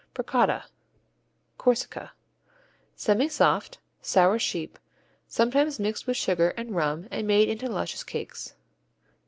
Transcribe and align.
Bricotta 0.15 0.63
Corsica 1.59 2.13
Semisoft, 2.97 3.77
sour 4.01 4.39
sheep, 4.39 4.79
sometimes 5.27 5.79
mixed 5.79 6.07
with 6.07 6.17
sugar 6.17 6.55
and 6.57 6.75
rum 6.75 7.07
and 7.11 7.27
made 7.27 7.49
into 7.49 7.67
small 7.67 7.75
luscious 7.75 8.03
cakes. 8.03 8.55